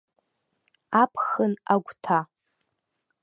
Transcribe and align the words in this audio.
Аԥхын 1.01 1.53
агәҭа. 1.73 2.19